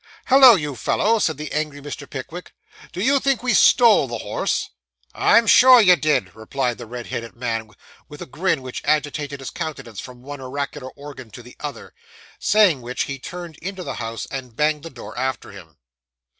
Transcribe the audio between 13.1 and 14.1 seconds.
turned into the